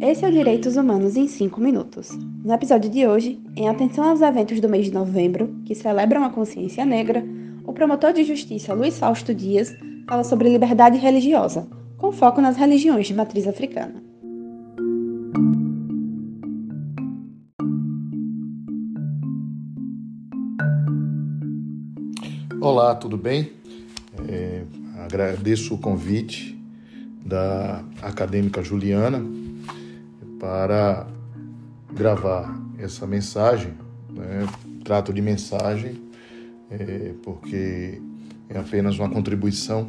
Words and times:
Esse 0.00 0.24
é 0.24 0.28
o 0.28 0.32
Direitos 0.32 0.76
Humanos 0.76 1.16
em 1.16 1.26
5 1.26 1.60
minutos. 1.60 2.10
No 2.44 2.52
episódio 2.52 2.90
de 2.90 3.06
hoje, 3.06 3.40
em 3.56 3.68
atenção 3.68 4.04
aos 4.04 4.20
eventos 4.20 4.60
do 4.60 4.68
mês 4.68 4.84
de 4.84 4.92
novembro, 4.92 5.56
que 5.64 5.74
celebram 5.74 6.22
a 6.22 6.30
consciência 6.30 6.84
negra, 6.84 7.24
o 7.64 7.72
promotor 7.72 8.12
de 8.12 8.22
justiça 8.22 8.74
Luiz 8.74 8.98
Fausto 8.98 9.34
Dias 9.34 9.74
fala 10.06 10.22
sobre 10.22 10.48
liberdade 10.48 10.98
religiosa, 10.98 11.66
com 11.96 12.12
foco 12.12 12.40
nas 12.40 12.56
religiões 12.56 13.06
de 13.06 13.14
matriz 13.14 13.48
africana. 13.48 14.02
Olá, 22.60 22.94
tudo 22.94 23.16
bem? 23.16 23.50
Agradeço 25.06 25.72
o 25.72 25.78
convite 25.78 26.60
da 27.24 27.84
acadêmica 28.02 28.60
Juliana 28.60 29.24
para 30.40 31.06
gravar 31.94 32.60
essa 32.76 33.06
mensagem. 33.06 33.72
Né? 34.10 34.48
Trato 34.82 35.12
de 35.12 35.22
mensagem 35.22 36.02
é, 36.68 37.12
porque 37.22 38.02
é 38.48 38.58
apenas 38.58 38.98
uma 38.98 39.08
contribuição 39.08 39.88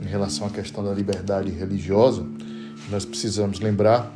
em 0.00 0.06
relação 0.06 0.46
à 0.46 0.50
questão 0.50 0.84
da 0.84 0.94
liberdade 0.94 1.50
religiosa. 1.50 2.24
Nós 2.88 3.04
precisamos 3.04 3.58
lembrar 3.58 4.14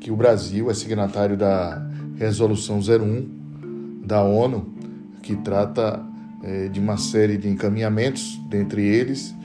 que 0.00 0.10
o 0.10 0.16
Brasil 0.16 0.70
é 0.70 0.74
signatário 0.74 1.36
da 1.36 1.86
Resolução 2.16 2.78
01 2.78 4.06
da 4.06 4.22
ONU, 4.22 4.74
que 5.22 5.36
trata 5.36 6.02
é, 6.42 6.68
de 6.68 6.80
uma 6.80 6.96
série 6.96 7.36
de 7.36 7.46
encaminhamentos, 7.46 8.40
dentre 8.48 8.82
eles 8.82 9.36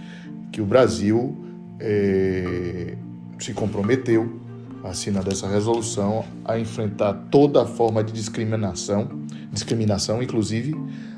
que 0.52 0.62
o 0.62 0.66
Brasil 0.66 1.38
é, 1.80 2.96
se 3.40 3.54
comprometeu, 3.54 4.40
assinando 4.84 5.30
essa 5.32 5.48
resolução, 5.48 6.26
a 6.44 6.60
enfrentar 6.60 7.14
toda 7.30 7.66
forma 7.66 8.04
de 8.04 8.12
discriminação, 8.12 9.10
discriminação, 9.52 10.22
inclusive 10.22 10.76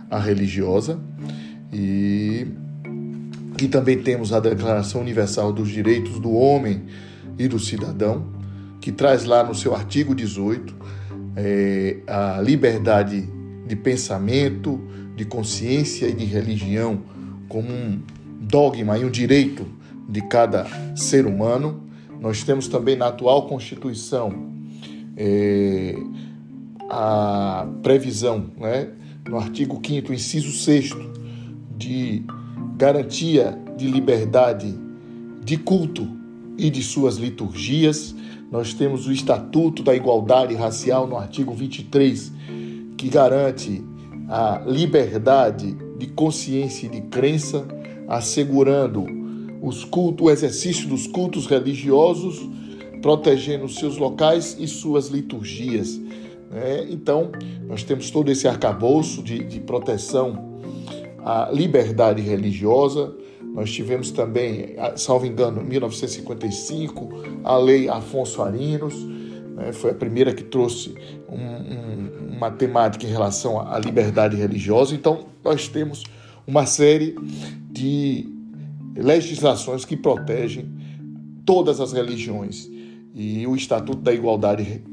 a 0.10 0.20
religiosa, 0.20 1.00
e 1.72 2.48
que 3.58 3.68
também 3.68 4.02
temos 4.02 4.34
a 4.34 4.40
Declaração 4.40 5.02
Universal 5.02 5.52
dos 5.54 5.70
Direitos 5.70 6.20
do 6.20 6.32
Homem 6.34 6.84
e 7.38 7.48
do 7.48 7.60
Cidadão, 7.60 8.28
que 8.80 8.92
traz 8.92 9.24
lá 9.24 9.44
no 9.44 9.56
seu 9.56 9.74
artigo 9.74 10.14
18 10.14 10.76
é, 11.36 11.98
a 12.06 12.42
liberdade 12.42 13.28
de 13.66 13.76
pensamento, 13.76 14.80
de 15.16 15.26
consciência 15.26 16.08
e 16.08 16.14
de 16.14 16.26
religião 16.26 17.02
como 17.48 17.70
um 17.70 18.02
dogma 18.44 18.98
e 18.98 19.06
um 19.06 19.10
direito 19.10 19.66
de 20.08 20.22
cada 20.22 20.68
ser 20.96 21.26
humano. 21.26 21.84
Nós 22.20 22.44
temos 22.44 22.68
também 22.68 22.96
na 22.96 23.08
atual 23.08 23.48
Constituição 23.48 24.52
é, 25.18 25.96
a 26.90 27.68
previsão, 27.82 28.52
né, 28.58 28.90
no 29.28 29.38
artigo 29.38 29.82
5, 29.84 30.14
inciso 30.14 30.52
6, 30.52 30.92
de 31.78 32.24
garantia 32.78 33.58
de 33.78 33.88
liberdade 33.88 34.74
de 35.44 35.58
culto 35.58 36.08
e 36.58 36.70
de 36.70 36.82
suas 36.82 37.18
liturgias. 37.18 38.16
Nós 38.52 38.74
temos 38.74 39.08
o 39.08 39.12
Estatuto 39.12 39.82
da 39.82 39.96
Igualdade 39.96 40.54
Racial 40.54 41.08
no 41.08 41.18
artigo 41.18 41.54
23, 41.54 42.32
que 42.98 43.10
garante 43.10 43.84
a 44.30 44.62
liberdade 44.66 45.76
de 45.98 46.08
consciência 46.08 46.88
e 46.88 46.90
de 46.90 47.02
crença, 47.02 47.68
assegurando 48.18 49.06
os 49.62 49.84
cultos, 49.84 50.28
o 50.28 50.30
exercício 50.30 50.88
dos 50.88 51.08
cultos 51.08 51.46
religiosos, 51.46 52.48
protegendo 53.02 53.68
seus 53.68 53.98
locais 53.98 54.56
e 54.60 54.68
suas 54.68 55.08
liturgias. 55.08 55.98
Né? 56.52 56.88
Então, 56.90 57.32
nós 57.68 57.84
temos 57.84 58.12
todo 58.12 58.30
esse 58.30 58.48
arcabouço 58.48 59.24
de, 59.24 59.44
de 59.44 59.60
proteção 59.60 60.60
à 61.20 61.50
liberdade 61.52 62.22
religiosa. 62.22 63.14
Nós 63.42 63.72
tivemos 63.72 64.12
também, 64.12 64.76
salvo 64.96 65.26
engano, 65.26 65.62
em 65.62 65.66
1955, 65.66 67.10
a 67.44 67.58
Lei 67.58 67.90
Afonso 67.90 68.42
Arinos, 68.42 68.96
né? 69.56 69.72
foi 69.74 69.92
a 69.92 69.96
primeira 69.96 70.34
que 70.34 70.44
trouxe 70.44 70.94
um, 71.30 71.38
um, 71.38 72.36
uma 72.36 72.52
temática 72.52 73.06
em 73.06 73.10
relação 73.10 73.60
à 73.60 73.80
liberdade 73.80 74.36
religiosa. 74.36 74.94
Então, 74.94 75.26
nós 75.44 75.68
temos 75.68 76.04
uma 76.46 76.66
série 76.66 77.16
de 77.72 78.28
legislações 78.96 79.86
que 79.86 79.98
protegem 79.98 80.70
todas 81.46 81.80
as 81.80 81.92
religiões. 81.92 82.70
E 83.14 83.46
o 83.48 83.56
Estatuto 83.56 84.02
da 84.02 84.14
Igualdade, 84.14 84.84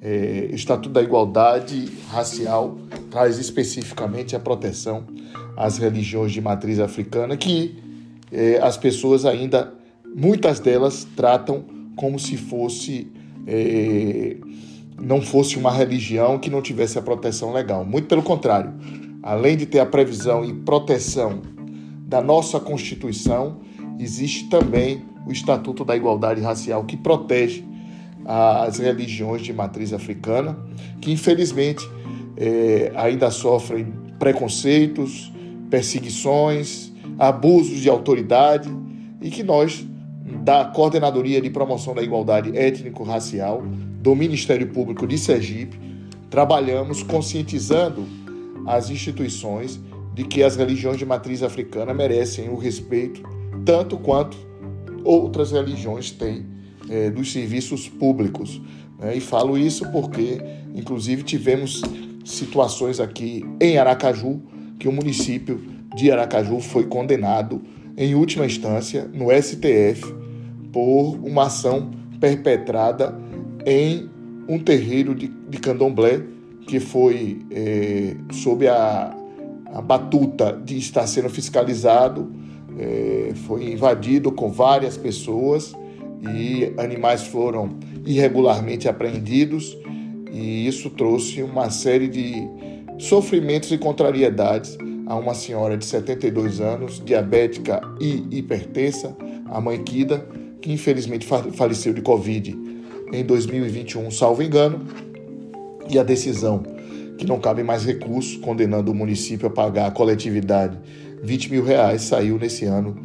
é, 0.00 0.48
Estatuto 0.52 0.90
da 0.90 1.02
Igualdade 1.02 1.88
Racial 2.08 2.78
traz 3.10 3.38
especificamente 3.38 4.34
a 4.34 4.40
proteção 4.40 5.04
às 5.56 5.78
religiões 5.78 6.32
de 6.32 6.40
matriz 6.40 6.80
africana, 6.80 7.36
que 7.36 7.76
é, 8.32 8.58
as 8.60 8.76
pessoas 8.76 9.24
ainda, 9.24 9.72
muitas 10.14 10.58
delas, 10.58 11.06
tratam 11.16 11.64
como 11.96 12.18
se 12.18 12.36
fosse 12.36 13.12
é, 13.46 14.36
não 15.00 15.20
fosse 15.20 15.56
uma 15.56 15.70
religião 15.70 16.38
que 16.38 16.48
não 16.48 16.62
tivesse 16.62 16.98
a 16.98 17.02
proteção 17.02 17.52
legal. 17.52 17.84
Muito 17.84 18.06
pelo 18.06 18.22
contrário, 18.22 18.72
além 19.24 19.56
de 19.56 19.64
ter 19.64 19.78
a 19.78 19.86
previsão 19.86 20.44
e 20.44 20.52
proteção 20.52 21.40
da 22.06 22.20
nossa 22.20 22.60
Constituição, 22.60 23.62
existe 23.98 24.50
também 24.50 25.02
o 25.26 25.32
Estatuto 25.32 25.82
da 25.82 25.96
Igualdade 25.96 26.42
Racial 26.42 26.84
que 26.84 26.94
protege 26.94 27.64
as 28.26 28.78
religiões 28.78 29.40
de 29.40 29.50
matriz 29.50 29.94
africana, 29.94 30.58
que 31.00 31.10
infelizmente 31.10 31.88
é, 32.36 32.92
ainda 32.94 33.30
sofrem 33.30 33.94
preconceitos, 34.18 35.32
perseguições, 35.70 36.92
abusos 37.18 37.80
de 37.80 37.88
autoridade 37.88 38.68
e 39.22 39.30
que 39.30 39.42
nós 39.42 39.86
da 40.42 40.66
Coordenadoria 40.66 41.40
de 41.40 41.48
Promoção 41.48 41.94
da 41.94 42.02
Igualdade 42.02 42.54
Étnico-Racial 42.54 43.62
do 44.02 44.14
Ministério 44.14 44.66
Público 44.68 45.06
de 45.06 45.16
Sergipe, 45.16 45.78
trabalhamos 46.28 47.02
conscientizando 47.02 48.06
as 48.66 48.90
instituições 48.90 49.80
de 50.14 50.24
que 50.24 50.42
as 50.42 50.56
religiões 50.56 50.96
de 50.96 51.04
matriz 51.04 51.42
africana 51.42 51.92
merecem 51.92 52.48
o 52.48 52.56
respeito 52.56 53.22
tanto 53.64 53.96
quanto 53.96 54.36
outras 55.02 55.52
religiões 55.52 56.10
têm 56.10 56.46
é, 56.88 57.10
dos 57.10 57.32
serviços 57.32 57.88
públicos. 57.88 58.60
Né? 58.98 59.16
E 59.16 59.20
falo 59.20 59.58
isso 59.58 59.90
porque, 59.90 60.40
inclusive, 60.74 61.22
tivemos 61.22 61.82
situações 62.24 63.00
aqui 63.00 63.44
em 63.60 63.76
Aracaju 63.76 64.40
que 64.78 64.88
o 64.88 64.92
município 64.92 65.60
de 65.94 66.10
Aracaju 66.10 66.60
foi 66.60 66.84
condenado 66.84 67.62
em 67.96 68.14
última 68.14 68.44
instância, 68.44 69.08
no 69.12 69.26
STF, 69.30 70.02
por 70.72 71.16
uma 71.22 71.44
ação 71.44 71.90
perpetrada 72.20 73.16
em 73.64 74.08
um 74.48 74.58
terreiro 74.58 75.14
de, 75.14 75.28
de 75.48 75.58
candomblé 75.58 76.20
que 76.66 76.80
foi 76.80 77.40
é, 77.50 78.16
sob 78.32 78.66
a, 78.68 79.14
a, 79.72 79.80
batuta 79.80 80.60
de 80.64 80.78
estar 80.78 81.06
sendo 81.06 81.28
fiscalizado, 81.28 82.30
é, 82.78 83.32
foi 83.46 83.72
invadido 83.72 84.32
com 84.32 84.50
várias 84.50 84.96
pessoas 84.96 85.74
e 86.22 86.72
animais 86.78 87.26
foram 87.26 87.76
irregularmente 88.06 88.88
apreendidos. 88.88 89.76
E 90.32 90.66
isso 90.66 90.90
trouxe 90.90 91.42
uma 91.42 91.70
série 91.70 92.08
de 92.08 92.48
sofrimentos 92.98 93.70
e 93.70 93.78
contrariedades 93.78 94.76
a 95.06 95.14
uma 95.16 95.34
senhora 95.34 95.76
de 95.76 95.84
72 95.84 96.60
anos, 96.60 97.00
diabética 97.04 97.80
e 98.00 98.38
hipertensa, 98.38 99.14
a 99.46 99.60
mãe 99.60 99.82
Kida, 99.82 100.26
que 100.60 100.72
infelizmente 100.72 101.26
faleceu 101.26 101.92
de 101.92 102.00
Covid 102.00 102.56
em 103.12 103.24
2021, 103.24 104.10
salvo 104.10 104.42
engano, 104.42 104.80
e 105.88 105.98
a 105.98 106.02
decisão 106.02 106.62
que 107.16 107.26
não 107.26 107.40
cabe 107.40 107.62
mais 107.62 107.84
recursos, 107.84 108.36
condenando 108.36 108.90
o 108.90 108.94
município 108.94 109.46
a 109.46 109.50
pagar 109.50 109.86
a 109.86 109.90
coletividade 109.90 110.76
20 111.22 111.50
mil 111.50 111.64
reais, 111.64 112.02
saiu 112.02 112.38
nesse 112.38 112.64
ano 112.64 112.96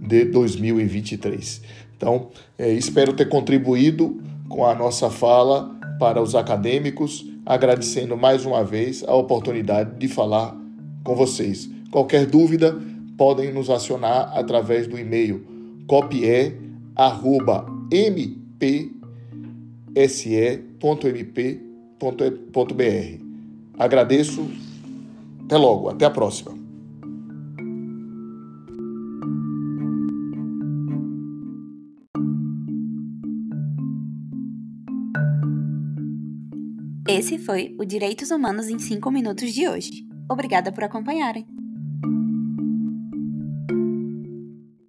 de 0.00 0.24
2023. 0.24 1.62
Então, 1.96 2.28
é, 2.58 2.72
espero 2.72 3.12
ter 3.12 3.28
contribuído 3.28 4.20
com 4.48 4.64
a 4.64 4.74
nossa 4.74 5.10
fala 5.10 5.76
para 5.98 6.20
os 6.20 6.34
acadêmicos, 6.34 7.24
agradecendo 7.46 8.16
mais 8.16 8.44
uma 8.44 8.64
vez 8.64 9.04
a 9.06 9.14
oportunidade 9.14 9.96
de 9.98 10.08
falar 10.08 10.56
com 11.04 11.14
vocês. 11.14 11.68
Qualquer 11.90 12.26
dúvida, 12.26 12.76
podem 13.16 13.52
nos 13.52 13.68
acionar 13.68 14.32
através 14.34 14.86
do 14.86 14.98
e-mail 14.98 15.44
www.ecoagro.com.br. 21.98 23.24
Agradeço. 23.78 24.48
Até 25.44 25.56
logo. 25.56 25.88
Até 25.88 26.04
a 26.04 26.10
próxima. 26.10 26.56
Esse 37.08 37.38
foi 37.38 37.74
o 37.78 37.84
Direitos 37.84 38.30
Humanos 38.30 38.68
em 38.68 38.78
5 38.78 39.10
Minutos 39.10 39.52
de 39.52 39.66
hoje. 39.66 40.06
Obrigada 40.30 40.70
por 40.70 40.84
acompanharem. 40.84 41.57